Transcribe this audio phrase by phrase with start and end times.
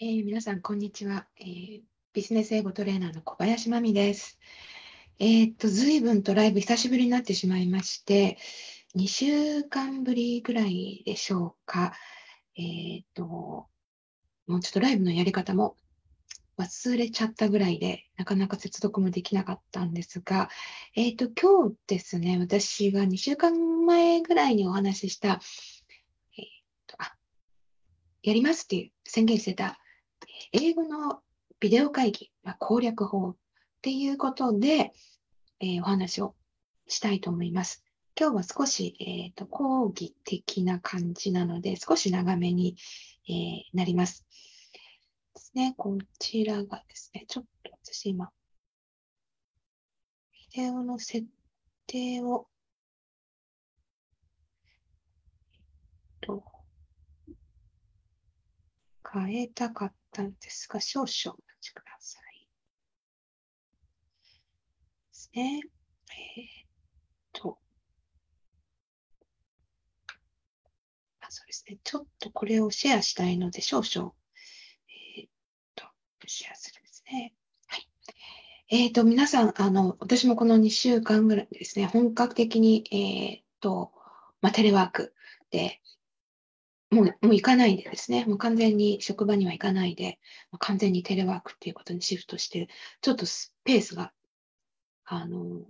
[0.00, 1.80] えー皆さん、こんにちは、えー
[2.14, 4.40] ビジネス英語トレーナーの小林真美です。
[5.20, 8.36] えーっと、ずいぶんとライブ久しぶりになってしまいまして、
[8.96, 11.92] 2週間ぶりぐらいでしょうか。
[12.56, 13.68] えっと、も
[14.56, 15.76] うちょっとライブのやり方も
[16.58, 20.50] 忘れちゃったぐらいで、なかなか接続もできなかったんですが、
[20.96, 25.40] えっと、今日ですね、私が2週間前ぐらいにお話しした、
[26.36, 26.46] えっ
[26.88, 27.14] と、あ、
[28.24, 29.78] やりますっていう宣言してた、
[30.56, 31.20] 英語の
[31.58, 33.36] ビデオ会議、まあ攻略法っ
[33.82, 34.92] ていうことで、
[35.58, 36.36] えーお話を
[36.86, 37.82] したいと思います。
[38.16, 42.76] 今日は少し、えーと講義的な感じなので、少し長めに、
[43.28, 44.24] えーなります。
[45.34, 48.30] ですね、こちらがですね、ちょっと私今、
[50.54, 51.26] ビデオの設
[51.88, 52.46] 定を、
[55.52, 56.44] えっと
[59.12, 62.48] 変えたかったんですが、少々お待ちください。
[65.08, 65.60] ですね。
[66.38, 66.68] えーっ
[67.32, 67.58] と。
[71.20, 71.78] あ、そうですね。
[71.82, 74.12] ちょっとこれをシェアしたいので、少々、
[75.18, 75.30] えーっ
[75.74, 75.84] と、
[76.26, 77.34] シェアするんですね。
[77.66, 77.88] はい。
[78.70, 83.92] えーっと、皆さん、あの、私もこの2週間ぐらいですね、本格的に、えーっと、
[84.40, 85.14] まあ、テレワーク
[85.50, 85.80] で、
[86.94, 90.18] もう、もう行かないでですね、もう完全に職場には行かないで、
[90.50, 92.68] も完全にテレワークっていうことにシフトして、
[93.02, 94.12] ちょっとスペースが、
[95.04, 95.64] あの、も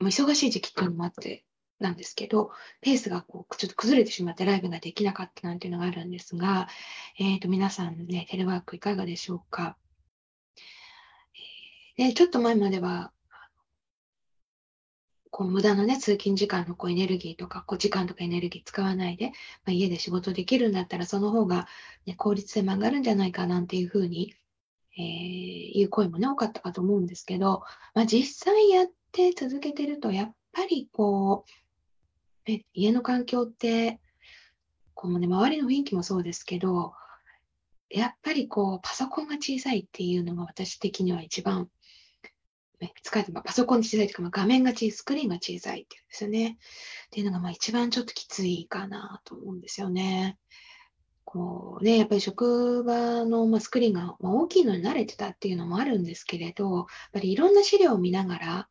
[0.00, 1.44] う忙しい時期っていうのもあって
[1.78, 2.50] なんですけど、
[2.80, 6.68] ペースがこうちょっと崩れてしまってライブができなかったなんていうのがあるんですが、
[7.18, 9.76] えっ、と、皆さんね、テレワークいかがでしょうか？
[11.98, 13.12] えーで、ちょっと前までは、
[15.40, 19.32] こう無駄なね、通勤時間のこうエネルギーとか、こう時間とかエネルギー使わないで、ま
[19.68, 21.66] あ、家で仕事できるんだったら、その方が、
[22.04, 24.34] ね、効率性も上がるんじゃないかなんていうふうに、
[24.98, 25.02] えー
[25.78, 27.62] いう声もね、多かったかと思うんですけど、
[27.94, 31.46] まあ、実際やって続けてると、やっぱりこ
[32.46, 33.98] う、ね、家の環境って、
[34.92, 36.92] こうね、周りの雰囲気もそうですけど、
[37.88, 41.70] やっぱりこう、パソコンが小さいっていうのが私的には一番、
[42.80, 46.58] ね、使えて、パソコン小さいというか、まあ画面が小さい、スクリーンが小さいっていうんですよね。
[47.06, 50.38] っていうのが、まあ一番ちょっときついかなと思うんですよね。
[51.32, 58.68] こうね、やっぱり職場の、まあ、スクリーンが、まあ、大きいのに慣れてたっていうのもあるんですけれど、やっぱりいろんな資料を見ながら、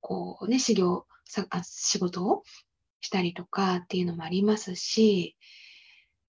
[0.00, 2.42] こうね、修行、さあ仕事を
[3.00, 5.36] したりとかっていうのもありますし、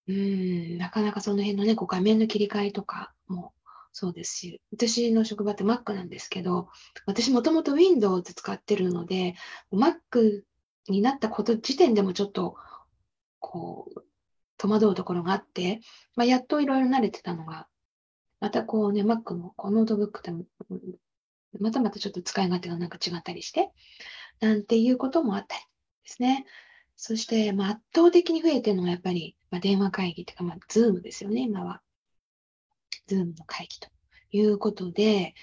[0.07, 3.51] うん、なかなかその辺のね、こう画面の切り替えとかも
[3.97, 6.67] そうですし、私の職場って Mac なんですけど、
[7.05, 9.35] 私もともと Windows 使ってるので、
[9.71, 10.43] Mac
[10.89, 12.57] になったこと時点でもちょっと、
[13.39, 14.03] こう、
[14.57, 15.79] 戸惑うところがあって、
[16.17, 17.69] まあ、やっといろいろ慣れてたのが、
[18.41, 20.43] またこうね、Mac のこうノートブックでも、
[21.61, 23.71] またまたちょっと使い勝手がなんか違ったりして、
[24.41, 25.61] なんていうこともあったり
[26.03, 26.45] ですね。
[26.97, 31.81] そして、まあ、圧倒的に増えてるのがやっぱり、まあ、電話会議というか、まあ、Zoom ですよね、今は。
[33.07, 33.89] Zoom の会議と
[34.31, 35.33] いうことで、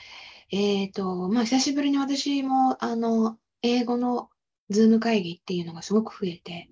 [0.51, 4.29] えっ、と、まあ、久しぶりに私も、あの、英語の
[4.71, 6.69] Zoom 会議っていうのがすごく増えて、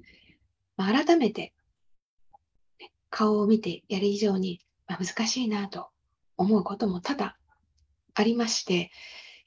[0.76, 1.54] まあ、改めて、
[3.10, 5.88] 顔を見てやる以上に、まあ、難しいなと
[6.36, 7.34] 思うことも多々
[8.14, 8.90] ありまして、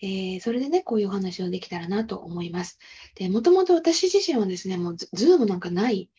[0.01, 2.77] えーそれでね、こういうお話をできたらなと思います。
[3.15, 6.09] で、もともと私自身はですね、もうズ、ズームなんかない、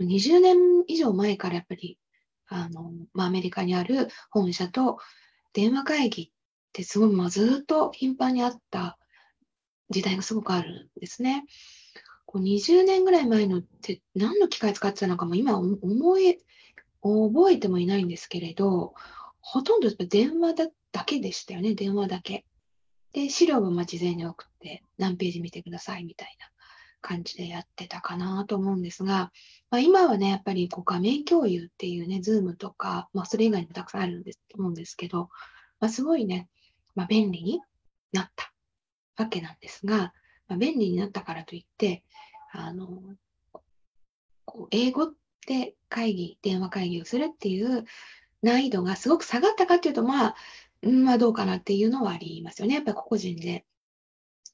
[0.00, 0.56] 20年
[0.86, 1.98] 以上前からやっぱり、
[2.54, 4.98] あの、まあ、アメリカにある本社と
[5.52, 6.30] 電話会議っ
[6.72, 8.98] てすごい、まあ、ずっと頻繁にあった
[9.90, 11.44] 時代がすごくあるんですね。
[12.26, 16.38] こう20年ぐらい前のって何の機械使ってたのかも今思い、
[17.02, 18.94] 覚えてもいないんですけれど、
[19.40, 22.44] ほとんど電話だだけでしたよね、電話だけ。
[23.12, 26.50] で、資料もま事前に送って何ページ見てくださいみたいな
[27.02, 29.32] 感じでやってたかなと思うんですが、
[29.70, 35.28] まあ、今はね、やっぱりこう画面共有っていうね、ズームとか、まあ、それ以外にもたくさんあるんですと思うんですけど、
[35.80, 36.48] まあ、すごいね、
[36.94, 37.60] まあ、便利に
[38.12, 38.52] なった
[39.16, 40.14] わけなんですが、
[40.48, 42.04] まあ、便利になったからといって、
[42.52, 42.88] あの、
[44.44, 45.12] こう英語
[45.46, 47.84] で会議、電話会議をするっていう
[48.42, 50.34] 難易度がすごく下がったかっていうと、まあ、
[50.82, 52.74] まあどうかなっていうのはありますよね。
[52.74, 53.64] やっぱり個々人で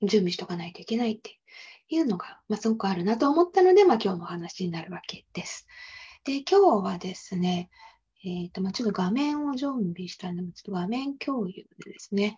[0.03, 1.39] 準備しとかないといけないって
[1.89, 5.67] いうのが、まあ、すごくあるなと思ったので、まあ、今日のお話になるわけです。
[6.25, 7.71] で、今日はですね、
[8.25, 12.37] えっ、と、まあ、ちょっと画面を準備したので、ちょっと画面共有でですね、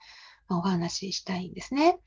[0.48, 1.98] まお話ししたいんですね。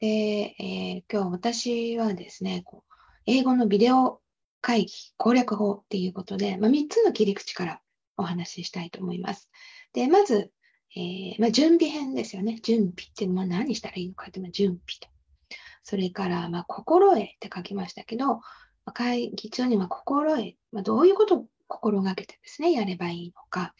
[0.00, 2.92] で、えー今日私はですね、こう
[3.26, 4.20] 英語のビデオ
[4.60, 7.80] 会議攻略法っていうことで、まあ、3つの切り口から
[8.16, 9.50] お話ししたいと思います。
[9.92, 10.52] で、まず、
[10.94, 12.58] えー、まあ、準備編ですよね。
[12.62, 15.08] 準備っていうのは何したらいいのかっていうのは準備と。
[15.86, 18.40] それから、まあ、心得って書きましたけど、
[18.92, 23.72] 会議中には心得、まあ、どういうことを心がけてですね、やればいいのか。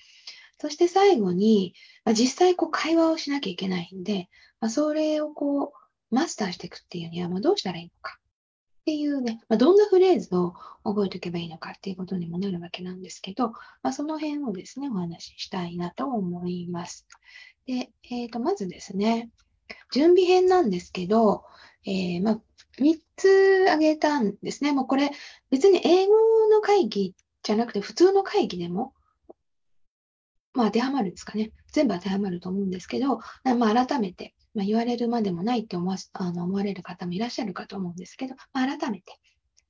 [0.61, 1.75] そして最後に、
[2.05, 4.29] まあ、実際こう会話をしなきゃいけないんで、
[4.61, 10.55] まあ、それをこうマスターしていくっていうには、まあ、どうしたらいいのかっていうね、ま、どんなフレーズを
[10.85, 13.49] 覚えておけばいいのかっていうことにもなるわけなんですけど、
[13.83, 17.09] まあ、その辺をですね、お話ししたいなと思います。
[17.67, 19.29] で、えー、とまずですね、
[19.93, 21.45] 準備編なんですけど、
[21.87, 22.41] えー、まあ、
[22.79, 24.73] 3つ挙げたんですね。
[24.73, 25.11] もうこれ、
[25.51, 26.15] 別に英語
[26.51, 28.93] の会議じゃなくて、普通の会議でも、
[30.53, 31.53] まあ、当てはまるんですかね。
[31.71, 33.21] 全部当てはまると思うんですけど、
[33.59, 39.13] まあ、改めて、まあ、言われるまでもないって思わあの思われる方もいらっしゃるかと思うんですけど、まあ、改めて、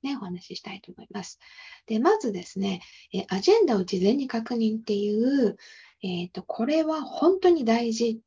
[0.01, 1.39] ね、お話ししたいと思います。
[1.85, 2.81] で、まずですね、
[3.13, 5.57] えアジェンダを事前に確認っていう、
[6.01, 8.21] えっ、ー、と、これは本当に大事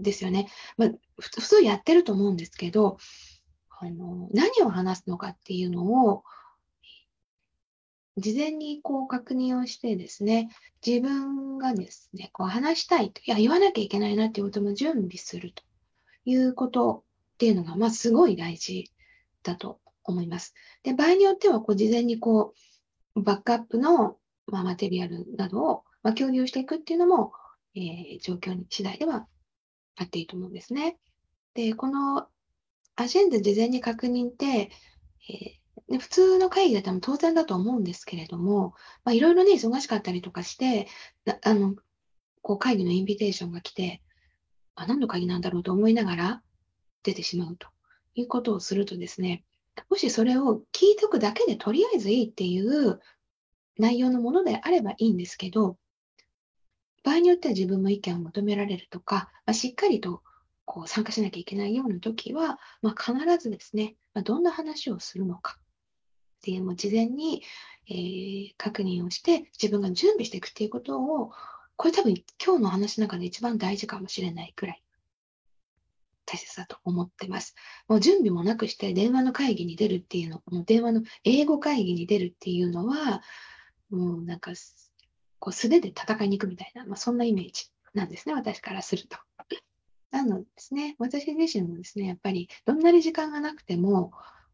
[0.00, 0.48] ですよね。
[0.76, 2.98] まあ、普通やってると思うんですけど、
[3.80, 6.24] あの何を話すのかっていうのを、
[8.16, 10.50] 事前にこう確認をしてですね、
[10.84, 15.62] 自分がですね、こう話したいと、いや、言わなきゃいけないなっていうことも準備すると
[16.24, 17.04] いうこと
[17.34, 18.90] っていうのが、まあ、すごい大事
[19.42, 20.54] だと思います。
[20.82, 22.52] で、場合によっては、こう、事前にこ
[23.16, 27.32] う、バックアップの、まあ、マテリアルなどを、まあ、共有していくっていうのも、
[27.74, 29.26] えー、状況に次第では
[30.00, 30.96] あっていいと思うんですね。
[31.54, 32.26] で、この
[32.96, 34.70] アジェンダ事前に確認って、
[35.28, 38.74] えー、普通の会議だったら当然だと思うんですけれども、
[39.10, 40.88] いろいろね、忙しかったりとかして、
[41.42, 41.76] あの、
[42.42, 44.02] こう会議のインビテーションが来て、
[44.74, 46.42] あ、何の会議なんだろうと思いながら
[47.02, 47.68] 出てしまうと
[48.14, 49.44] いうことをするとですね、
[49.88, 53.00] もしそれを聞いておくだけでとりあえずいいっていう
[53.78, 55.76] 内容のものであればいいんですけど、
[57.02, 60.22] 場合によっては自分も意見を求められるとか、まあ、しっかりと
[60.64, 65.62] こう参加しなきゃいけないような時は、まあ、必ずですね、まあ、どんな話をするのかっ
[66.42, 67.42] ていうのを事前に、
[67.88, 71.32] えー、確認をして自分が準備していくっていうことを
[71.76, 72.14] これ多分
[72.44, 74.82] 今日の話の中で一番大事かもしれないくらい
[76.30, 77.56] 大切だと思ってます。
[77.88, 83.22] もう準備もなくして電話の会議に出るっていうの、もう電話の英語会議に出るっていうのは、
[83.90, 84.52] もうなんか
[85.40, 89.18] こう素手で戦いに行くみたいな、まあ、そんなイメージなんですね、私からすると。
[90.12, 94.12] なのですね、私自身もですね、やっぱりどんなに時間がなくても、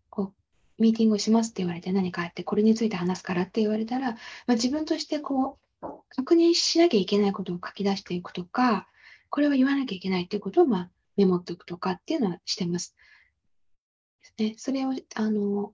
[0.09, 0.35] こ
[0.79, 4.19] う、ミーティングをしますって言われて何かあって、これについて話すからって言われたら、ま
[4.49, 8.89] あ、自分としてこう、確認しなきゃいけないことを書き出していくとか、
[9.31, 12.95] これは言わなきゃいけないっていうことを、まあ、メモっておくとかっていうのはしてます。
[14.23, 15.73] ですね、それを、あの、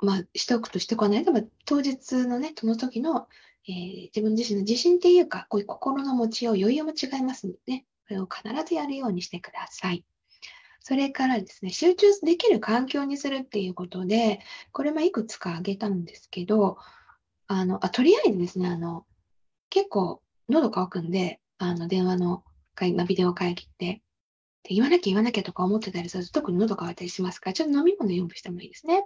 [0.00, 1.24] まあ、しておくとしてこない？
[1.24, 1.32] と、
[1.64, 3.28] 当日のね、その時の、
[3.68, 10.04] えー、自分自身の自信っていうか、こういう心の持ちよう、余裕も違いますのでね、これを必ずやるようにしてください。
[10.80, 14.40] それからですね、集中できる環境にするっていうことで、
[14.72, 16.76] これもいくつか挙げたんですけど、
[17.46, 19.06] あの、あとりあえずですね、あの、
[19.70, 22.44] 結構喉乾くんで、あの、電話の
[22.74, 24.02] 会、まあ、ビデオ会議って、
[24.62, 29.04] で言わなきゃ言わなきゃとか思ってたりすると、特に喉乾いたりしますから、ちょっと飲み物用意してもいいですね。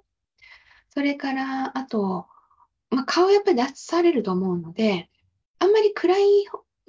[0.98, 2.26] それから、あと、
[2.90, 5.08] まあ、顔やっぱり出されると思うので、
[5.60, 6.22] あんまり暗い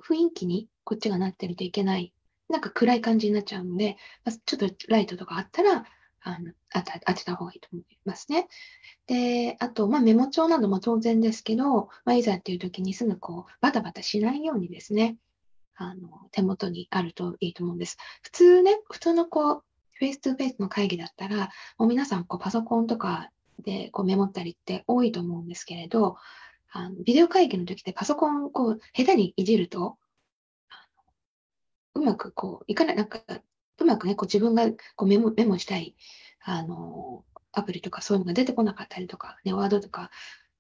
[0.04, 2.12] 雰囲気にこっちがなってるといけない。
[2.50, 5.86] なんか暗い感じになっちゃうので、まあ、ちょっとライトとかあったら、
[6.22, 8.48] あの当てた方がいいと思いますね。
[9.06, 15.18] で、あと、まあ、メモ帳なども当然ですけど、まあ、いざっていう時にすぐこう、バタバタしないようにですね、
[15.76, 17.98] あの、手元にあるといいと思うんです。
[18.24, 19.64] 普通ね、普通のこう、
[19.94, 23.30] フェイス2フェイスの会議だったら、もう皆さんこうパソコンとか
[23.62, 26.18] でこうメモったりって多いと思うんですけれど、
[26.72, 29.98] あのビデオ会議の時ってパソコンをこう下手にいじると、
[31.96, 33.22] うまくこう、いかない、なんか、
[33.80, 35.96] うまくね、こう自分がこうメモメモしたい、
[36.44, 40.12] あの、アプリとかそういうのが出てこなかったりとか、ね、ワードとか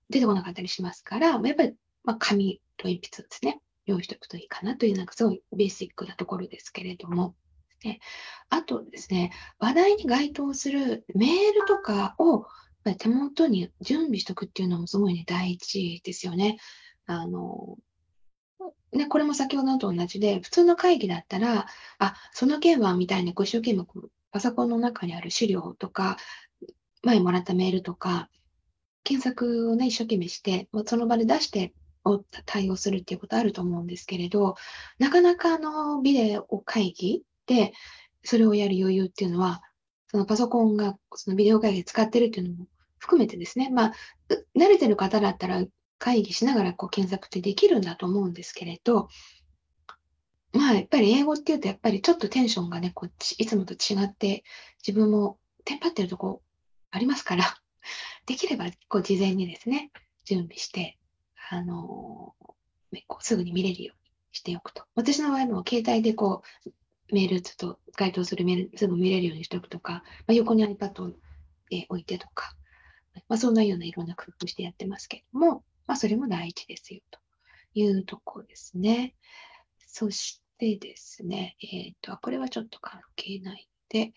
[0.10, 7.36] 出てこなかったりしますから、やっぱり、まあ、紙と鉛筆ですね、用意しておくといいかなという、なんかすごいベーシックなところですけれども、
[7.84, 8.00] ね、
[8.50, 12.46] あとですね、話題に該当するメールとかを
[12.96, 16.58] 手元に準備しておくっていうのもすごいね、大事ですよね。
[17.06, 17.78] あの、
[18.92, 21.68] ね、これも先ほどと同じで、普通の会議だったら、
[22.00, 23.86] あ、その件はみたいに、こう一生懸命
[24.32, 26.18] パソコンの中にある資料とか、
[27.04, 28.30] 前もらったメールとか、
[29.04, 31.74] 検索をね、一生懸命して、その場で出して
[32.46, 34.56] 対応するっていうことあると思うんですけれど、
[34.98, 37.74] なかなかあのビデオ会議で
[38.24, 39.62] それをやる余裕っていうのは、
[40.08, 42.68] そのパソコンがそのビデオ会議で使ってるっていうのも
[43.00, 43.94] 含めてですね、まあ、
[44.56, 45.64] 慣れてる方だったら
[45.98, 49.10] 会議しながらこう検索ってできるんだと思うんですけれど、
[50.54, 54.44] まあ、やっぱり英語っていうと、やっぱりちょっとテンションがね、こういつもと違って、
[54.86, 56.42] 自分もテンパってるとこ
[56.90, 57.56] ありますから、
[58.26, 59.92] できればこう事前にですね、
[60.26, 60.98] 準備して、
[61.52, 62.36] あの
[62.92, 64.86] ね、こうすぐに見れるようにしておくと。
[64.96, 66.70] 私の場合も携帯でこう
[67.14, 71.14] メールちょっと該当するメールすぐ見れるようにしておくとか、まあ、横に iPad を
[71.90, 72.56] 置いてとか、
[73.28, 77.20] まあ、そんなようないろんな工夫してやってますけれども、まあ、それも大事ですよと
[77.74, 79.16] いうところですね。
[79.88, 84.14] そしてですね、えっ、ー、と、これはちょっと関係ないで、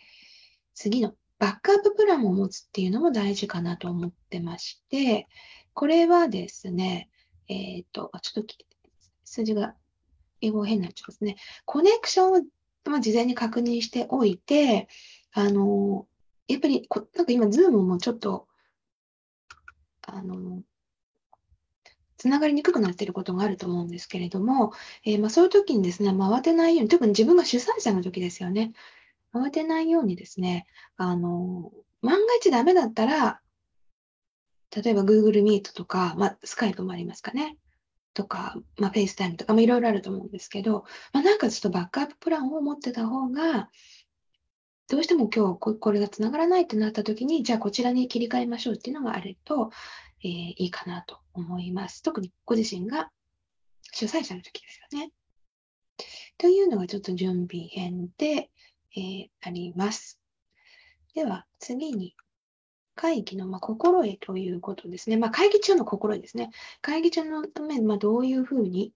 [0.75, 5.29] 次のバックアッププランを持つっていうのも大事かなと思ってまして、
[5.75, 7.09] これはですね、
[7.49, 8.55] えっ、ー、と、ちょっと
[9.25, 9.75] 数字が
[10.41, 11.37] 英語変になっちゃいますね。
[11.65, 12.43] コネクションを
[12.85, 14.89] まあ、事前に確認しておいて、
[15.33, 16.07] あの、
[16.49, 18.49] やっぱりこ、なんか今、ズームもちょっと、
[20.13, 20.63] あの、
[22.19, 24.73] つながりにくくなっていることがあると思うんですけれども、
[25.05, 28.73] えー、まあ、そういう時にですね、まあ、慌てないように、特に自分が主催者の時ですよね。
[29.35, 30.67] 慌てないようにですね、
[30.97, 33.41] あの、万が一ダメだったら、
[34.77, 37.57] 例えば Google Meet とか、まあ、Skype もありますかね。
[38.15, 43.71] とか、まあ、 FaceTime とか、まあ、いろいろあると思うんですけど、まあ、なんかちょっとバックアッププランを持ってた方が、
[44.89, 49.71] どうしても今日これがつながらないってなった時に、じゃあこちらに切り替えましょうっていうのがあると、
[50.23, 52.03] えー、いいかなと思います。
[52.03, 53.11] 特にご自身が
[53.93, 55.13] 主催者の時ですよね。
[56.39, 58.51] というのがちょっと準備編で、
[58.97, 60.19] えー、あります。
[61.15, 62.15] では次に
[62.95, 65.17] 会議のま心得ということですね。
[65.17, 66.51] まあ、会議中の心得ですね。
[66.81, 68.93] 会議中のため、まあ、どういうふうに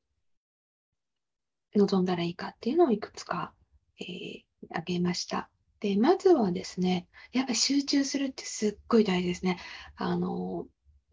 [1.75, 3.53] 臨んだらいいかっていうのをいくつか、
[4.01, 5.51] えー、挙げました。
[5.81, 9.59] で、まずはですね、やっぱ集中するってすっごい大事ですね。
[9.97, 10.67] あの、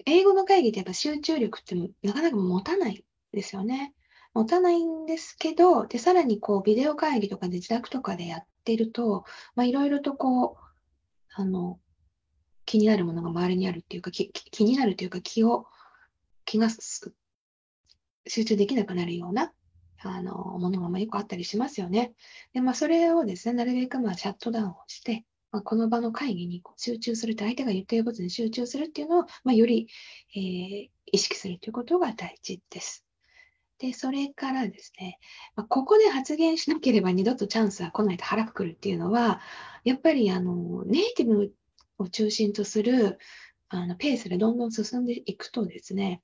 [0.05, 3.93] 英語の会議ってやっぱ集中力ってなかなか持たないですよね。
[4.34, 10.55] 持たないんですけど、で、さらにこう、ビデオ会議とかで自宅とかでやってると、ま、いろいろとこう、
[11.36, 11.79] あの、
[12.65, 15.67] 気になるものが周りにあるっていうか、気気になるというか、気を、
[16.46, 16.70] 気が
[18.27, 19.53] 集中できなくなるような、
[20.10, 22.13] あの、ものがまあよくあったりしますよね。
[22.53, 29.88] で、まあ、それをですね、なるべくまあシャットダウンをして、まあ、この場の会議に集中するって、相手が言っていることに集中するっていうのを、まあ、より、
[30.36, 33.05] えー、意識するということが大事です。
[33.79, 35.19] で、それからですね、
[35.55, 39.41] まあ、ここで発言しなければ二度とチャンスは来ないと腹くくるっていうのは、
[39.83, 41.53] やっぱりあのネイティブ
[41.98, 43.19] を中心とする
[43.69, 46.22] あのペースでどんどん進んでいくとですね、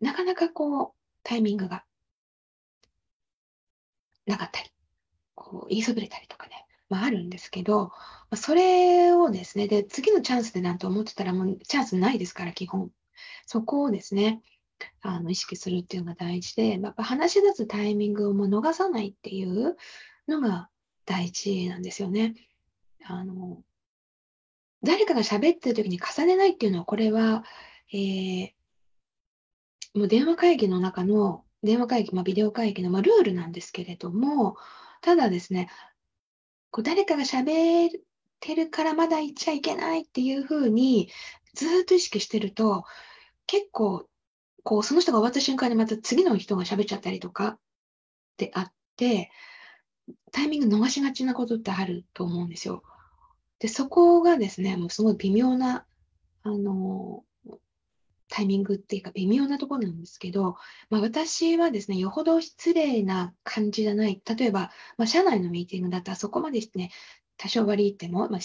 [0.00, 0.92] なかなかこう、
[1.22, 1.84] タイミングが
[4.28, 4.70] なかったり、
[5.34, 7.92] こう言いそびれたりとかね、まあ、あるんですけど、
[8.34, 12.90] それをですね、で、次のチャンスでなんて思ってたら、もうチャンスないですから、基本。
[13.46, 14.42] そこをですね、
[15.00, 19.76] あの意識するっていうのが大事で、やっぱ話し出すタイミングをもう逃さないっていう
[20.28, 20.68] のが
[21.04, 22.34] 大事なんですよね。
[23.04, 23.62] あの
[24.82, 27.44] 誰かが喋ってる時に重ねないっていうのは、これは、
[27.92, 28.50] えー、
[29.94, 34.56] もう電話会議の中の、電話会議、まあ、ビデオ会議の、まあ、ルールなんですけれども、
[35.00, 35.68] ただですね、
[36.70, 37.90] こう誰かが喋っ
[38.40, 41.10] てるからまだ言っちゃいけないっていうふうに、
[41.54, 42.84] ずっと意識してると、
[43.46, 44.08] 結構、
[44.62, 47.58] こう、その人が終わった瞬間にまた次の人が喋っちゃったりとかっ
[48.36, 49.30] てあって、
[50.32, 52.82] タイミング逃しがちなことってあると思うんですよ。
[53.58, 55.86] で、そこがですね、もうすごい微妙な、
[56.42, 57.24] あの、
[58.28, 60.56] タイミングっていうか微妙なところなんですけど、
[60.90, 64.20] まあ、私はですね、よほど失礼な感じじゃない。
[64.24, 66.90] 例えば、まあ、社内のミーティングだったらそこまでですね、
[67.36, 68.40] 多少割り入っても、まあ、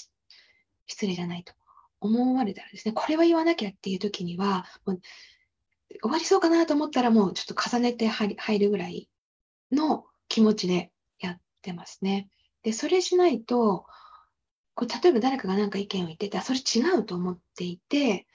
[0.88, 1.54] 失礼じゃないと
[2.00, 5.02] 思われたらですね、これは言わなきゃっていう時には、もう
[6.02, 9.10] 終わりそうかなと思ったらもうちょっと重ねて入るぐらい
[9.72, 12.30] の気持ちでやってますね。
[12.63, 13.86] で、それしないと、
[14.75, 18.25] こう例えば誰かが何か意見を言ってたら、それ違うと思っていて、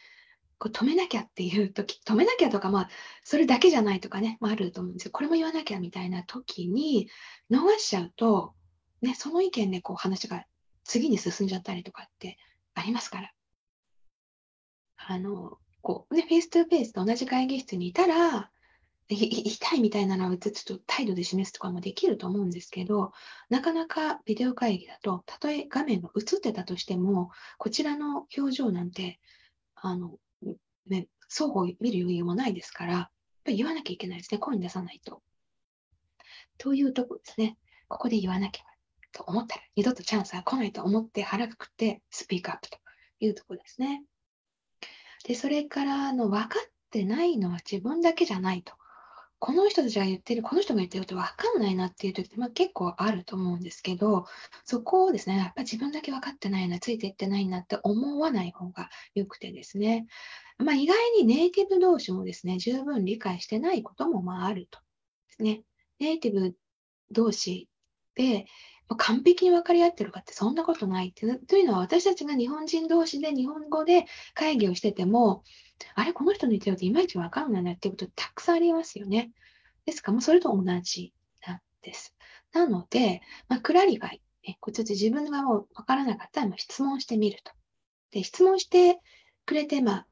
[0.58, 2.90] こう止めなきゃっていう時、 止めなきゃとか、まあ、
[3.24, 5.12] それだけじゃないとかね、まあ、あると思うんですよ。
[5.12, 7.08] これも言わなきゃみたいな時に、
[7.50, 8.54] 逃しちゃうと、
[9.00, 10.44] ね、その意見でこう話が
[10.84, 12.38] 次に進んじゃったりとかって
[12.74, 13.32] ありますから。
[14.96, 18.50] あの、こうね、 face to face と同じ会議室にいたら、
[19.11, 23.12] 言いたいみたいなのはちょっと態度で示すとかもできると思うんですけど、
[23.48, 29.18] なかなかビデオ会議だと、たとえ画面が映ってたとしても、こちらの表情なんて、
[29.76, 30.18] あの、
[30.88, 33.11] ね、双方見る余裕もないですから、やっ
[33.45, 34.38] ぱり言わなきゃいけないですね。
[34.38, 35.23] 声に出さないと。
[36.59, 37.57] というとこですね。
[37.88, 38.64] ここで言わなきゃ
[39.12, 42.78] と思ったら、二度とチャンスは来ないと思って腹くくってスピークアップと
[43.21, 44.04] いうとこですね。
[45.25, 48.75] で、それからの分かってないのは自分だけじゃないと。
[49.40, 54.26] この人たちが言ってる、この人が言ってること分かんないなっていう時って、まあ、結構あると思うんですけど、
[54.64, 60.07] そこをですね、やっぱ自分だけ分かってないな、ついていってないなって思わない方がよくてですね、
[60.59, 64.80] まあ、意外にネイティブ同士もですね、十分理解してないこともまああると
[65.28, 65.62] ですね。
[66.00, 66.57] ネイティブ
[67.12, 67.68] 同士
[68.16, 68.47] で、
[68.97, 75.45] 完璧に分かり合ってるかってそんなことないっていうのは私たちが日本人同士で日本語で会議をしてても
[75.94, 79.30] あれこの人の言ってることいまいち分かんないなっていうことたくさんありますよね。
[79.87, 81.12] ですからそれと同じ
[81.47, 82.14] なんです。
[82.52, 87.52] なので、まあ、 clarify、ね、こっち自分がもう分からなかったら質問してみると。
[88.11, 88.99] で質問して
[89.44, 90.06] くれて、まあ、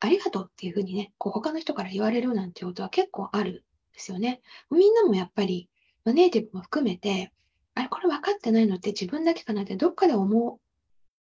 [0.00, 3.60] ありがとうっていうふうにね、こう他の人から言われるなんてことは結構あるんで
[3.96, 4.40] すよね。
[4.70, 5.68] みんなもやっぱり、
[6.04, 7.32] まあ、ネイティブも含めて、
[7.74, 10.60] あれ、これ分かってないのって自分だけかなってどっかで思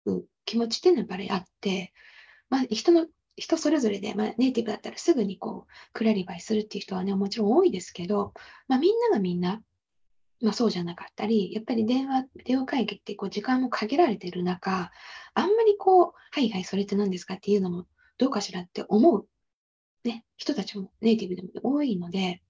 [0.06, 1.94] う気持ちっていうのはやっぱりあって、
[2.50, 8.34] まあ、人の人それぞれで、まあ、ネイティブだったらすぐにこう clarify するっていう人はね、もちろん多いですけど、
[8.68, 9.62] まあ、みんながみんな、
[10.42, 14.92] まあ、そうじゃなかったり、やっぱり電話、電話会議ってこう時間も限られている中、
[15.34, 17.86] あんまりこう、はいはい、それって何ですかっていうのも
[18.18, 19.28] どうかしらって思う、
[20.06, 22.42] ね、人たちもネイティブでも多いので、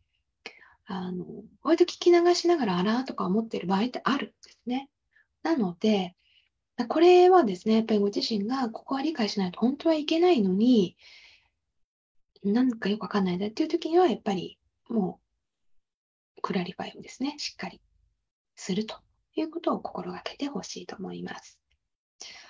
[0.88, 1.26] あの、
[1.64, 4.90] 割と聞き流しながらあらとか思ってる場合ってあるんですね。
[5.42, 6.16] なので、
[6.84, 10.98] これはですね、やっぱりご自身がここは理解しないと本当はいけないのに、
[12.44, 15.20] なんかよくわかんないなっていう時には、やっぱりも
[16.38, 17.82] う、 clarify をですね、しっかり
[18.56, 18.98] すると
[19.36, 21.60] いうことを心がけてほしいと思います。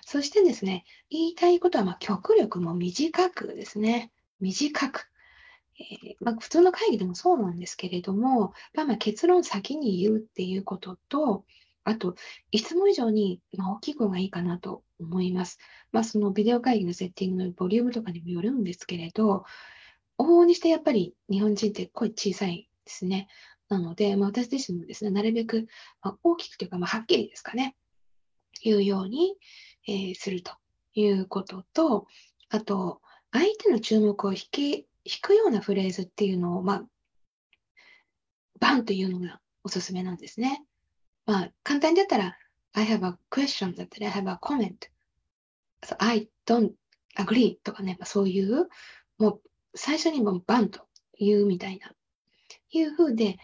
[0.06, 5.10] そしてですね、言いたいことは、ま極力も短くですね、短く。
[5.80, 11.46] えー、まあ、普通の会議でもそうなんですけれども、まあ、ま結論先に言うっていうことと、
[11.86, 12.16] あと、
[12.52, 15.60] いつも以上に大きい声がいいかなと思います。
[15.92, 19.46] まあ、そのビデオ会議のセッティングのボリュームとかにもよるんですけれど、
[20.18, 23.28] 往々にしてやっぱり日本人って声小さいですね。
[23.70, 25.68] なので、まあ、私自身もですね、なるべく、
[26.02, 27.76] ま大きくというか、まあ、はっきりですかね、
[28.62, 29.36] 言うように、
[29.88, 30.54] えー、すると
[30.94, 32.08] いうことと、
[32.50, 36.86] あと、相手の注目を引き引くようなフレーズっていうのを、まあ、
[38.60, 40.64] バンというのがおすすめなんですね。
[41.26, 42.38] まあ、簡単だったら、
[42.74, 44.76] I have a question だったり、I have a comment.
[45.84, 46.74] So, I don't
[47.18, 48.68] agree とかね、まあ、そういう、
[49.18, 49.42] もう
[49.76, 51.94] 最初にもバンと言うみたいな、
[52.72, 53.38] いうふうで、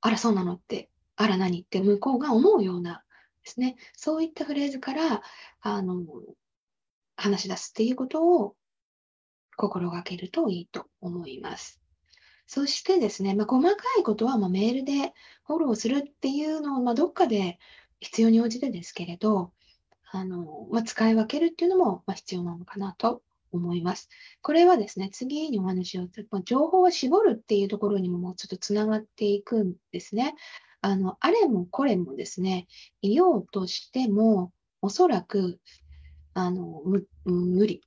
[0.00, 3.04] あら、そうなのって、あら、何って向こうが思うような
[3.44, 5.22] ですね、そういったフレーズから、
[5.60, 6.04] あの、
[7.16, 8.56] 話し出すっていうことを
[9.56, 11.80] 心がけるといいと思います。
[12.48, 15.12] そしてですね、まあ、細かいことはまメールで
[15.46, 17.58] フォローするっていうのを、まどっかで
[18.00, 19.52] 必要に応じてですけれど、
[20.10, 23.20] あのまあ、使い分けるっていうのもま必要なのかなと
[23.52, 24.08] 思います。
[24.40, 26.08] これはですね、次にお話を、
[26.42, 30.34] 情報を絞るっていうところにももうちょっとつながっていくんですね。
[30.80, 32.66] あの、あれもこれもですね、
[33.02, 35.60] 言おうとしても、おそらく、
[36.32, 36.82] あの、
[37.26, 37.82] 無理。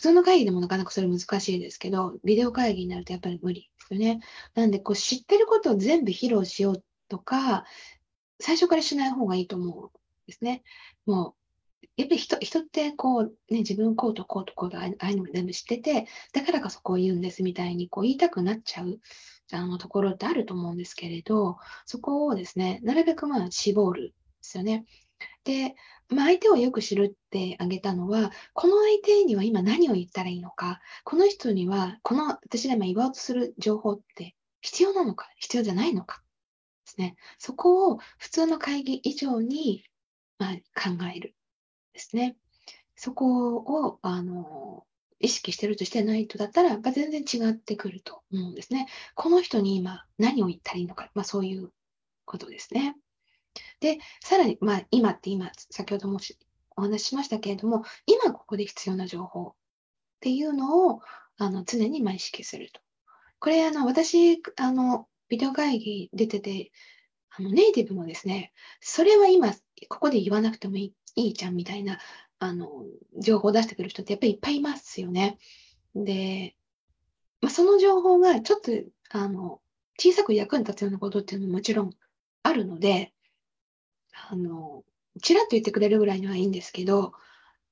[0.00, 4.20] 普通の会議でもなかなかそれ難しいですけど、ビデオ会議になるとやっぱり無理ですよね。
[4.54, 7.66] なんで、こう知ってることを全部披露しようとか、
[8.38, 9.90] 最初からしない方がいいと思うん
[10.26, 10.62] ですね。
[11.04, 11.34] も
[11.82, 19.00] う、やっぱり人人ってこう、ね、自分こうとこうとこうとああいうのも全部知ってて、だからこそこう言うんですみたいにこう言いたくなっちゃう
[19.52, 24.86] あのところってあると思うんですけれど、そこをですね、なるべくまあ絞るですよね。
[25.44, 25.74] で、
[26.08, 36.22] まあ、相手をよく知るってあげたのは、この相手には今何を言ったらいいのか、この人には、この私が今言おうとする情報って必要なのか、必要じゃないのか
[36.86, 37.16] ですね。
[37.38, 39.84] そこを普通の会議以上に、
[40.38, 41.34] まあ、考える
[41.92, 42.36] ですね。
[42.96, 44.84] そこをあの
[45.20, 48.88] 意識してるとしてないとだったら、全然違ってくると思うんですね。
[49.14, 51.72] この人に今何を言ったらいいのか、まあ、そういう
[52.24, 52.96] ことですね。
[53.80, 56.18] で、さらに、まあ、今って今、先ほども
[56.76, 59.54] お話ししましたけれども、今ここで必要な情報っ
[60.20, 61.00] ていうのを
[61.36, 62.80] あの常に意識すると。
[63.38, 66.72] これ、あの私あの、ビデオ会議出てて、
[67.30, 69.52] あのネイティブもですね、それは今、
[69.88, 71.98] ここで言わなくてもいいいいじゃんみたいな
[72.38, 72.68] あの
[73.18, 75.38] 情報を出してくる人ってやっぱりいっぱいいますよね。
[75.94, 76.56] で、
[77.40, 78.72] まあ、その情報がちょっと
[79.10, 79.60] あの
[79.98, 81.90] 小さく役に立つようなことっていうのももちろん
[82.42, 83.12] あるので、
[84.28, 84.84] あの、
[85.22, 87.12] ちらっと言ってくれるぐらいにはいいんですけど、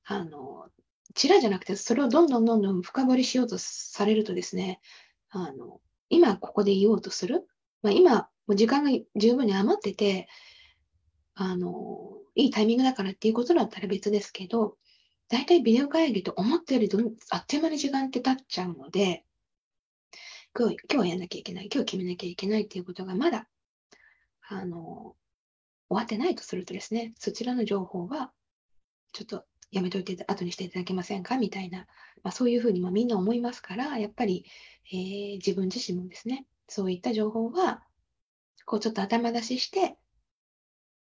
[0.05, 0.69] あの、
[1.15, 4.79] ちらじゃなくて、それをどんどんどんどん深掘りしようとされるとですね、
[5.29, 7.47] あの、今ここで言おうとする、
[7.81, 10.27] まあ、今、もう時間が十分に余ってて、
[11.35, 14.77] あの、いいタイミングだからっていうことだったら別ですけど、
[15.29, 19.23] 大体ビデオ会議と思ったよりどあっという間に時間って経っちゃうので、
[20.57, 23.47] 今日今日やんなきゃいけない、今日決めなきゃいけないっていうことがまだ、
[24.47, 25.15] あの、
[25.89, 28.31] 終わってないとするとですね、そちらの情報は、
[29.11, 31.37] ちょっとやめといて、後にしていただけませんか？
[31.37, 31.87] みたいな、
[32.23, 34.45] まあ、そういうふうにまみんな思いますから、やっぱり、
[34.91, 37.83] えー、自分自身もですね、そういった情報は、
[38.65, 39.97] こうちょっと頭出しして、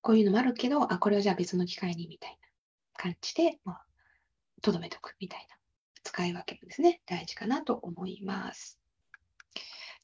[0.03, 2.37] こういうのもあるけど、あ、これはじゃあ別の機会にみたいな
[2.95, 3.87] 感じで、まあ、
[4.61, 5.57] とどめとくみたいな
[6.03, 8.79] 使い分けもですね、大事かなと思います。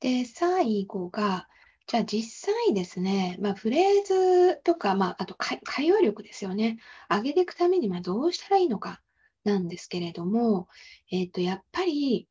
[0.01, 1.49] で、最後が、
[1.91, 5.59] じゃあ実際ですね、まあ、フレーズとか、まあ、あと会
[5.91, 9.03] 話力ですよね、上げていくためにまどうしたらいいのか
[9.43, 10.69] なんですけれども、
[11.11, 12.29] え、ー、と、やっぱり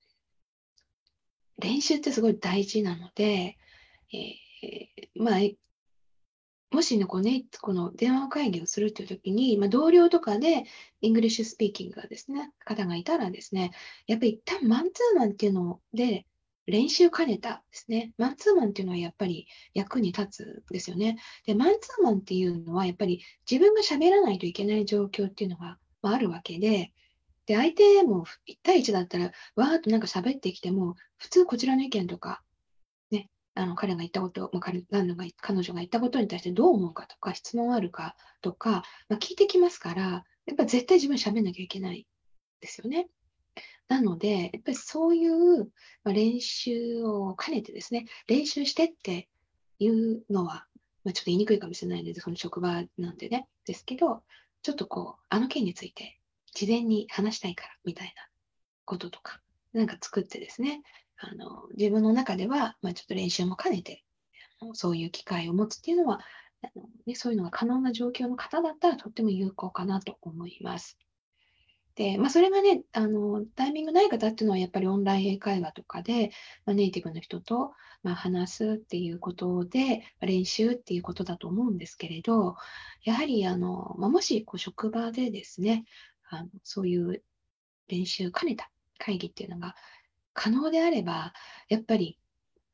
[1.58, 3.58] 練習ってすごい大事なので、
[4.14, 5.40] えー、まあ、
[6.72, 10.64] もしね、こね、この電話会議をするというときに、まあ、同僚とかで、
[11.02, 13.72] English speaking がですね、方がいたらですね、
[14.08, 16.26] やっぱり一旦マンツーマンっていうので、
[16.70, 18.14] 練習兼ねたですね。
[18.18, 21.18] マンツーマンっていうのはやっぱり役に立つですよね。
[21.46, 26.92] で、マンツーマンっていうのはやっぱり自分が喋らないといけない状況っていうのがあるわけで、
[27.46, 32.44] で、相手も1対1だったら、わーっとなんか喋ってきても、普通こちらの意見とか、
[33.10, 42.06] ね、あの彼が言ったこと、まあ、彼彼女が彼女が言ったことに対してどう思うかとか、質問あるかとか、まあ、聞いてきますから、やっぱ絶対自分喋んなきゃいけない
[42.62, 43.08] ですよね。
[43.88, 45.72] なので、やっぱりそういう
[46.06, 49.28] 練習を兼ねてですね、練習してって
[49.80, 50.66] いうのは、
[51.04, 54.24] まあ、ちょっと言いにくいかもしれないので、その職場なんでね、ですけど、
[54.62, 56.20] ちょっとこう、あの件について
[56.54, 58.28] 事前に話したいからみたいな
[58.86, 59.42] こととか、
[59.74, 60.82] なんか作ってですね、
[61.18, 64.04] あの自分の中では、まあ、ちょっと練習も兼ねて、
[64.74, 66.20] そういう機会を持つっていうのは、
[66.62, 70.98] あのね、そういうのが可能な状況の方だったらとっても有効かなと思います。
[72.00, 76.32] で、まあ、それがね、あの、タイミングない方っていうのはやっぱりオンライン英会話とかで、
[76.66, 82.56] まあ、ネイティブの人と、まあ、話すっていうことで、練習っていうことだと思うんですけれど、
[83.04, 85.84] やはり、あの、ま、もしこう職場でですね、
[86.30, 87.22] あのそういう
[87.90, 89.76] 練習兼ねた会議っていうのが
[90.34, 91.34] 可能であれば、
[91.68, 92.18] やっぱり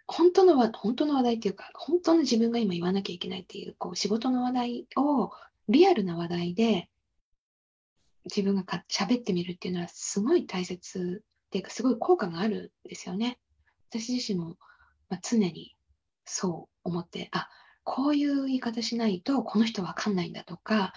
[0.05, 5.31] 本当の本当の話題っていうか、本当の自分が今言わなきゃいけないっていう、こう仕事の話題を
[5.67, 6.89] リアルな話題で
[8.25, 13.39] 自分がか喋ってみるっていうのはすごい大切っていうか、すごい効果があるんですよね。
[13.89, 14.57] 私自身も、
[15.09, 15.75] まあ、常に
[16.25, 17.49] そう思って、あ、
[17.83, 20.93] こういう言い方しないとこの人わかんないんだとか、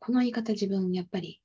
[0.00, 1.40] この言い方自分やっぱり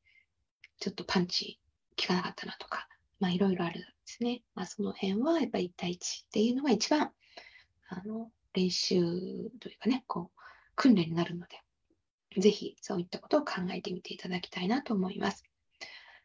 [0.80, 1.60] ちょっとパンチ
[2.00, 2.88] 効かなかったなとか、
[3.19, 4.41] まあいろいろあるんですね。
[4.56, 7.12] まあその辺はやっぱり1対1っていうのが一番
[7.89, 9.00] あの練習
[9.60, 10.41] というかね、こう
[10.76, 11.62] 訓練になるので、
[12.39, 15.43] ぜひそういったことを考えてみていただきたいなと思います。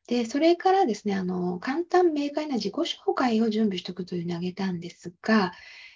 [0.06, 5.52] で、それからですね、あの、簡単明快な自己紹介を準備しておくというのを挙げたんですが、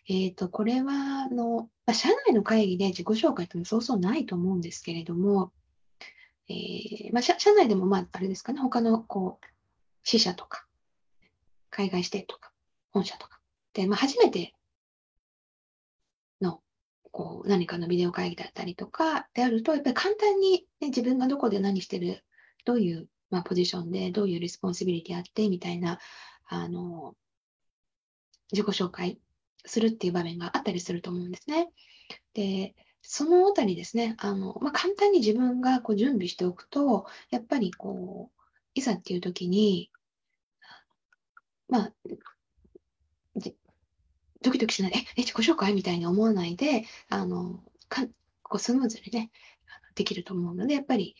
[0.08, 5.52] えっ、ー、と、これは、あの、まあ、社内の会議で自己紹介ってそうそうないと思うんですけれども、
[6.48, 9.46] えー、まあ、社内でも、まあ、あれですかね、他の、こう、
[10.04, 10.66] 支社とか、
[11.70, 12.52] 海外支店とか、
[12.92, 13.40] 本社とか、
[13.72, 14.54] で、まあ、初めて
[17.16, 22.22] こう何かのビデオ会議だったりとかであると、やっぱり簡単に、ね、自分がどこで何してる、
[22.66, 25.98] どういう、まあ、ポジションで、どういう responsibility あってみたいな、
[26.44, 27.14] あの、
[28.52, 29.18] 自己紹介
[29.64, 31.70] するっていう場面があったりすると思うんですね。
[32.34, 38.42] で、そのあたりですね、あのまあ、簡単に自分がこう準備しておくと、やっぱりこう、
[38.74, 39.90] いざっていう時に、
[41.70, 41.92] まあ、
[44.42, 45.74] ドキドキしないで、え、自己紹介？
[45.74, 48.06] みたいに思わないで、あの、か
[48.42, 49.30] こうスムーズにね、
[49.94, 51.16] できると思うので、やっぱり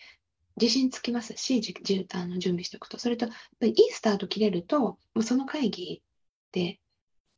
[0.61, 2.99] 自信つきますし、じじあの準備しておくと。
[2.99, 6.03] それと、やっぱりいいスタート切れると、もうその会議
[6.53, 6.79] で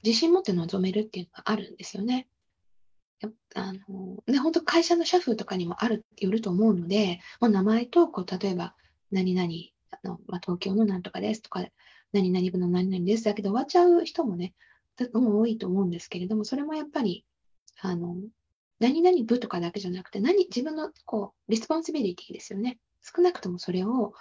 [0.04, 2.28] 自信持って臨めるっていうのがあるんですよね。
[3.54, 8.76] あのね、本当会社の社風とかにもある、よると思うので、もう名前と、こう、例えば、
[9.10, 9.48] 何々、
[9.90, 11.66] あのまあ、東京のなんとかですとか、
[12.12, 14.54] 何々部の何々ですだけで終わっちゃう人もね、
[15.14, 17.24] も多いと思うんですけれども、それもやっぱり、
[17.80, 18.16] あの、
[18.80, 22.78] 何々部とかだけじゃなくて、何、自分の、こう、 responsibility ですよね。
[23.02, 24.12] 少なくともそれを、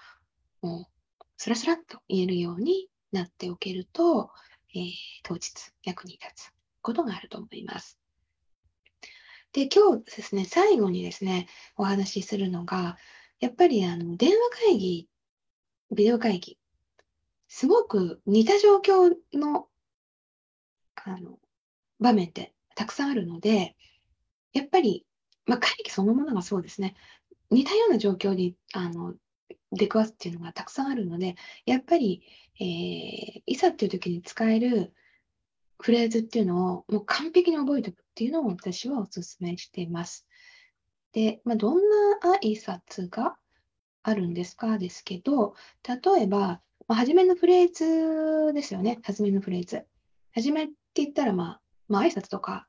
[0.61, 4.31] もう、スラスラっと言えるようになっておけると、
[4.75, 4.91] えー、
[5.23, 7.99] 当日役に立つことがあると思います。
[9.53, 12.97] で、今日ですね、最後にですね、お話しするのが、
[13.39, 14.35] やっぱりあの電話
[14.67, 15.07] 会議、
[15.91, 16.57] ビデオ会議、
[17.47, 19.67] すごく似た状況の
[21.07, 21.39] あの
[21.99, 23.75] 場面ってたくさんあるので、
[24.53, 25.05] やっぱり、
[25.45, 26.95] まあ、会議そのものがそうですね、
[27.49, 29.15] 似たような状況にあの
[29.71, 32.21] 出くわすっていうのがたくさんあるので、やっぱり、
[32.59, 34.93] えー、いざっていう時に使える
[35.79, 40.27] フレーズっていうのをもう完璧に覚えておくっていうのを私はお勧めしています。
[41.13, 43.37] で、まあ、どんな挨拶が
[44.03, 45.55] あるんですかですけど、
[45.87, 48.99] 例えば、まあ、初めのフレーズですよね。
[49.03, 49.85] 初めのフレーズ。
[50.33, 52.67] 初めって言ったら、まあ、まあ、挨拶とか、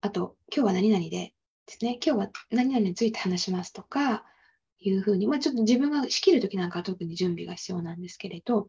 [0.00, 1.34] あと、今日は何々でで
[1.66, 4.24] すね、今日は何々について話しますとか、
[4.80, 8.68] いうふうに、まあ、ちょっと自分が仕切るときなんかは特に準備が必要なんですけれど、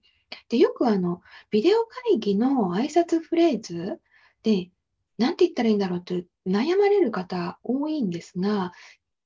[0.50, 1.22] でよくあの、
[1.52, 4.00] ビデオ会議の挨拶フレーズ
[4.42, 4.72] で、
[5.20, 8.72] なんて言ったらいいんだろうって悩まれる方多いんですが、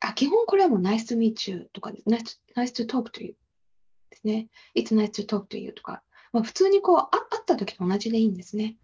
[0.01, 3.35] あ基本これはもう nice to meet you とか、nice, nice to talk to you
[4.09, 4.49] ですね。
[4.75, 8.75] It's nice to talk to you とか、まあ、普通にこう、あ会った時と同じでいいんですね。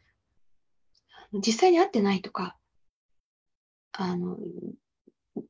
[1.33, 2.57] 実際に会ってないとか、
[3.91, 4.37] あの、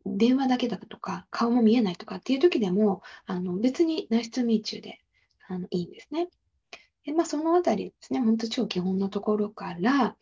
[0.06, 5.00] 電話だけだとか、顔も見えないとかっていう時でも、あの別にナイス to meet you で
[5.48, 6.30] あのいいんですね。
[7.06, 10.16] でまあ、そのあたりですね、本当超基本のところから、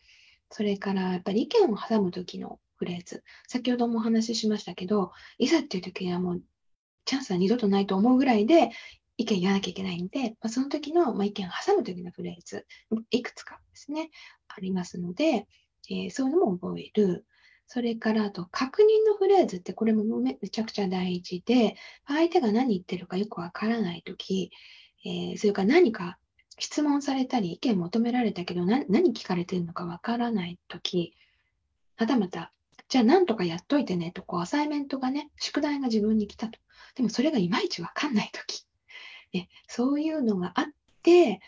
[0.50, 6.42] それからやっぱり意見を挟む時のフレーズ、先ほどもお話ししましたけど、いざっていう時にはもう
[7.04, 8.70] チャンスは二度とないと思うぐらいで
[9.16, 12.66] 意見言わなきゃいけないんで、まあ、その時の、まあ、意見を挟む時のフレーズ、
[13.10, 14.10] いくつかですね、
[14.58, 15.46] ありますので、
[15.90, 17.24] えー、そういうのも覚える。
[17.70, 24.50] それからあと確認のフレーズってこれもめちゃくちゃ大事で、相手が何言ってるかよくわからないとき、
[25.04, 26.18] えー、それから何か
[26.58, 31.14] 質問されたり意見求められたけど何聞かれてるのかわからないとき、
[31.96, 32.52] はたまた、
[32.88, 36.58] じゃあ何とかやっといてねと、こうアサイメントがね、宿題が自分に来たと。
[36.94, 38.64] でもそれがいまいちわかんないとき、
[39.32, 40.64] ね、そういうのがあっ
[41.02, 41.40] て、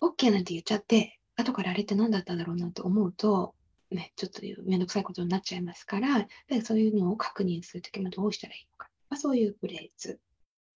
[0.00, 3.54] OK なんて言っちゃって、後からあれって何だったんだろうなと思うと、
[3.90, 8.88] ね、ちょっとめんどくさいことになっちゃいますから、でそういうのを確認するときはどうしたらいいのか。
[9.10, 10.18] まあ、そういうフレーズで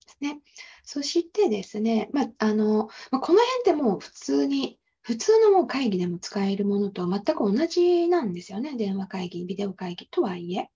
[0.08, 0.40] すね。
[0.82, 8.76] そしてですね、まあ、あの、まあ、この辺ってもう普通に、普通のもう会議でも使えるものと全く同じなんですよね。
[8.76, 10.70] 電話会議、ビデオ会議とはいえ。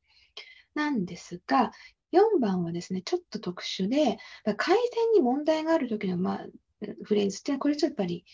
[0.75, 1.73] なんですが、
[2.13, 4.19] 4番はですね、ちょっと特殊で、
[4.57, 6.47] 回線に問題があるときの、まあ、
[7.05, 8.25] フレーズって、これちょっとやっぱり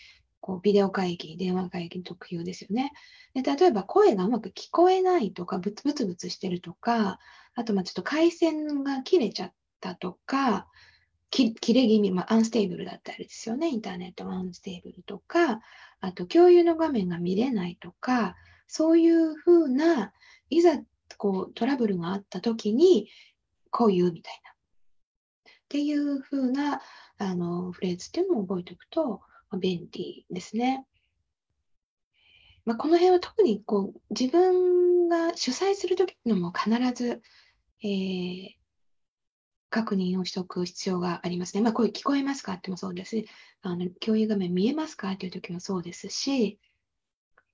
[0.48, 2.94] こうビデオ会議、電話会議特有ですよね。
[3.34, 7.18] で例えば声がうまく聞こえないとか、ブツブツブツしてるとか、
[7.54, 10.66] あとまあちょっと回線が切れちゃったとか、
[11.28, 13.68] 切れ気味、まあ、 unstable だったりですよね。
[13.68, 15.60] インターネット unstable とか、
[16.00, 18.34] あと共有の画面が見れないとか、
[18.66, 20.14] そういうふうな、
[20.48, 20.80] いざ
[21.18, 23.10] こうトラブルがあった時に、
[23.70, 24.52] こう言うみたいな。
[24.52, 24.54] っ
[25.68, 26.80] ていうふうな
[27.18, 29.20] あのフレーズっていうのを覚えておくと、
[29.56, 30.84] 便利ですね。
[32.64, 37.22] まあ、この辺は特にこう自分が主催するときのも必ず、
[37.82, 38.50] えー、
[39.70, 41.62] 確認をしておく必要がありますね。
[41.62, 43.28] まあ、声聞こえますかってもそうですし、
[43.62, 46.58] あの共有画面見えますかっていうときもそうですし、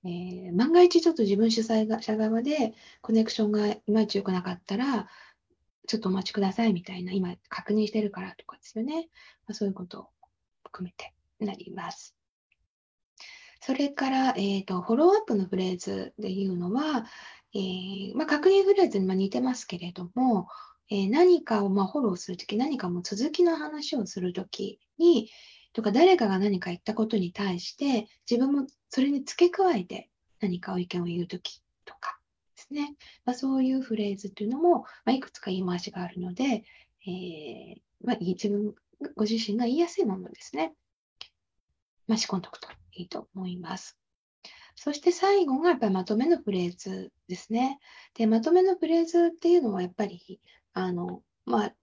[0.03, 5.07] えー、万が一ちょっと自分主催者側でコネクションがいまいち良くなかったら、
[5.87, 9.07] ちょっとお待ちくださいみたいな、今確認してるからとかですよね。
[9.47, 10.07] まあ、そういうことを
[10.63, 12.15] 含めてなります。
[13.61, 17.05] それから、えーと、フォローアップのフレーズでいうのは、
[17.53, 20.47] えー、まあ、確認フレーズに似てますけれども、
[20.91, 25.31] えー、何かをまフォローするとき、何かも続きの話をするときに、
[25.73, 32.19] とか誰かが何か言ったことに対して、自分もそれに付け加えて何かを意見を言うときとか
[32.55, 32.95] ですね、
[33.25, 36.63] まあ、そういうフレーズというのも、まあ、いくつか言い回しがあるので、
[37.07, 38.75] えー、ま、自分
[39.15, 40.73] ご自身が言いやすいものですね。
[42.07, 43.97] まあ、仕込んでおくといいと思います。
[44.75, 47.79] そして最後がやっぱりまとめのフレーズですね。
[48.13, 50.39] で、まとめのフレーズっていうのはやっぱり、
[50.73, 51.73] あの、まあ、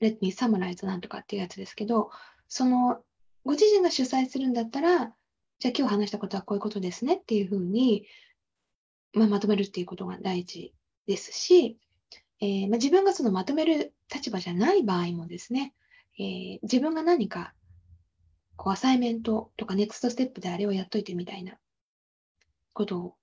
[0.00, 2.10] Let me summarize なんとかっていうやつですけど、
[2.48, 3.02] その、
[3.44, 5.14] ご自身が主催するんだったら、
[5.58, 8.06] じゃあ今日話したことはこういうことですねっていうふうに、
[9.14, 10.74] まあ、まとめるっていうことが大事
[11.06, 11.78] ですし、
[12.40, 15.72] えー、まあ、自分がそのまとめる立場じゃない場合もですね、
[16.18, 17.54] えー、自分が何か
[18.56, 21.58] こうアサイメントとかネクストステップであれをやっといてみたいな
[22.72, 23.16] ことを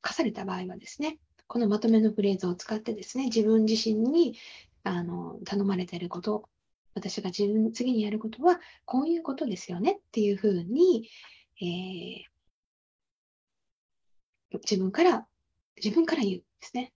[0.00, 4.36] 課された場合はですね、このまとめのフレーズを使ってですね、自分自身に
[4.84, 6.48] あの頼まれていること、
[6.94, 11.08] 私が自分次にやることはこういうことですよねっていうふうに、
[11.60, 15.26] えー、自分から、
[15.82, 16.92] 自分から言うですね。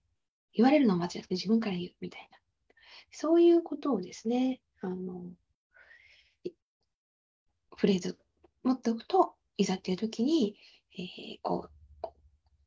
[0.53, 2.37] 言われるのは間違って自分から言うみたいな。
[3.11, 5.23] そういうことをですね、あの
[7.81, 8.15] フレーズ
[8.61, 10.55] 持っておくと、いざっていう時に、
[10.93, 11.67] えー、こ
[12.03, 12.07] う、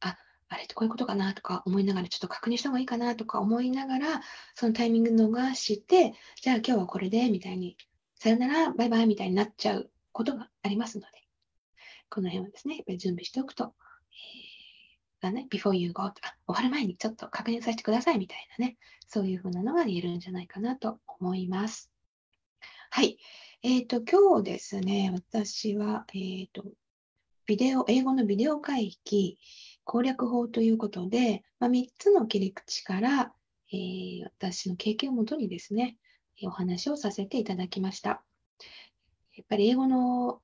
[0.01, 4.23] あ、あれってこういうことかなとか思いながら、ちょっと確認した方がいいかなとか思いながら、
[4.57, 7.77] そのタイミング逃して、じゃあ今日はこれで、みたいに、
[8.17, 11.07] さよなら、バイバイみたいになっちゃうことがありますので、
[12.11, 13.73] この辺はですね、やっぱり準備しておくと、
[15.23, 21.93] えー、ね、before you go とか、終わる前にちょっと確認させてくださいみたいなね、そういうふうなのが言えるんじゃないかなと思います。
[22.91, 23.17] はい。
[23.67, 26.65] えっ、ー、と、今日ですね、私は、えっ、ー、と、
[27.47, 29.39] ビデオ、英語のビデオ会議
[29.85, 33.33] 攻略法ということで、まあ、3つの切り口から、
[33.73, 35.97] えー、私の経験をもとにですね、
[36.43, 38.23] お話をさせていただきました。
[39.35, 40.43] やっぱり英語の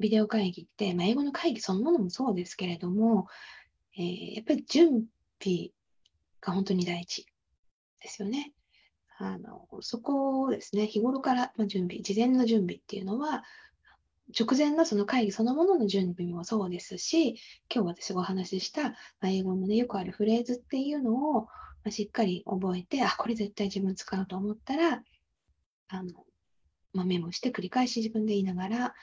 [0.00, 3.26] ビデオ会議って、まあ、英語の会議そのものもそうですけれども、
[3.94, 5.04] えー、やっぱり準
[5.42, 5.72] 備
[6.40, 7.26] が本当に大事
[8.00, 8.54] ですよね。
[9.20, 13.42] あのそこをですね、日頃からの準備、事前の準備っていうのは、
[14.38, 17.30] 直前のその会議そのものの準備もそうですし、
[17.72, 21.48] 今日私がお話しした、ま、英語のね、よくあるフレーズっていうのを、
[21.84, 25.02] ま、しっかり覚えて、あ、これ絶対自分使うと思ったら、
[25.88, 26.12] あの、
[26.92, 28.94] まあ、メモして繰り返し自分で言いながら、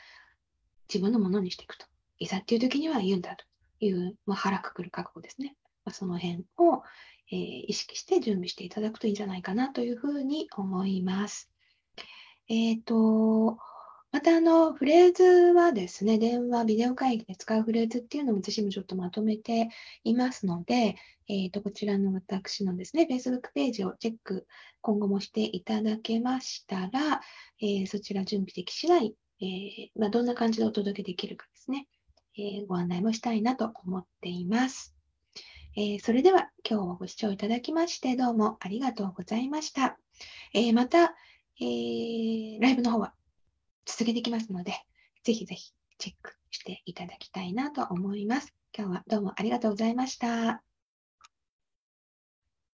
[0.88, 1.88] 自分のものにしていくと。
[2.20, 3.44] いざっていう時には言うんだと
[3.82, 5.58] いう、まあ、腹くくる覚悟ですね。
[5.92, 6.84] その辺を、
[7.32, 11.50] えー、意識して準備していただくといいんじゃないかなというふうに思います。
[12.48, 13.58] えっ、ー、と、
[14.12, 19.70] またあのフレーズはですね、電話、ビデオ会議で使うフレーズっていうのも私もちょっとまとめて
[20.06, 20.96] いますので、
[21.28, 24.48] えー、とこちらの私のですね、Facebook ページをチェック、
[24.80, 27.22] 今後もしていただけましたら、
[27.62, 31.88] えー、そちら準備でき次第、えー、まあ、どんな感じでお届けできるかですね、
[32.38, 34.95] えご案内もしたいなと思っています。
[35.78, 39.98] えそれでは今日はご視聴いただきましてどうもありがとうございました。
[40.54, 41.16] えまた、
[41.60, 43.14] えーライブの方は
[43.86, 44.72] 続けていきますので、
[45.24, 48.54] ぜひぜひチェックしていただきたいなと思います。
[48.74, 50.75] 今日はどうもありがとうございました。